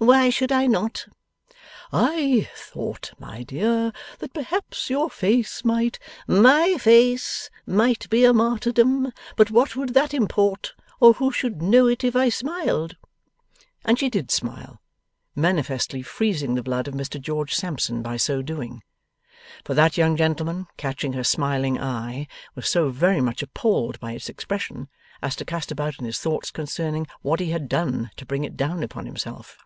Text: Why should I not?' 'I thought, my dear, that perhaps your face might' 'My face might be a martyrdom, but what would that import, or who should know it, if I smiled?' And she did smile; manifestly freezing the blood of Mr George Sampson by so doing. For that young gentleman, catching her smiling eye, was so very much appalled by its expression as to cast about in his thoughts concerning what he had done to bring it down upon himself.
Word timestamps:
Why 0.00 0.30
should 0.30 0.52
I 0.52 0.68
not?' 0.68 1.08
'I 1.92 2.48
thought, 2.54 3.10
my 3.18 3.42
dear, 3.42 3.90
that 4.20 4.32
perhaps 4.32 4.88
your 4.90 5.10
face 5.10 5.64
might' 5.64 5.98
'My 6.28 6.78
face 6.78 7.50
might 7.66 8.08
be 8.08 8.24
a 8.24 8.32
martyrdom, 8.32 9.10
but 9.34 9.50
what 9.50 9.74
would 9.74 9.94
that 9.94 10.14
import, 10.14 10.74
or 11.00 11.14
who 11.14 11.32
should 11.32 11.60
know 11.60 11.88
it, 11.88 12.04
if 12.04 12.14
I 12.14 12.28
smiled?' 12.28 12.96
And 13.84 13.98
she 13.98 14.08
did 14.08 14.30
smile; 14.30 14.80
manifestly 15.34 16.02
freezing 16.02 16.54
the 16.54 16.62
blood 16.62 16.86
of 16.86 16.94
Mr 16.94 17.20
George 17.20 17.56
Sampson 17.56 18.00
by 18.00 18.16
so 18.18 18.40
doing. 18.40 18.84
For 19.64 19.74
that 19.74 19.96
young 19.98 20.16
gentleman, 20.16 20.68
catching 20.76 21.14
her 21.14 21.24
smiling 21.24 21.76
eye, 21.80 22.28
was 22.54 22.68
so 22.68 22.90
very 22.90 23.20
much 23.20 23.42
appalled 23.42 23.98
by 23.98 24.12
its 24.12 24.28
expression 24.28 24.86
as 25.24 25.34
to 25.34 25.44
cast 25.44 25.72
about 25.72 25.98
in 25.98 26.04
his 26.04 26.20
thoughts 26.20 26.52
concerning 26.52 27.08
what 27.22 27.40
he 27.40 27.50
had 27.50 27.68
done 27.68 28.12
to 28.14 28.24
bring 28.24 28.44
it 28.44 28.56
down 28.56 28.84
upon 28.84 29.04
himself. 29.04 29.56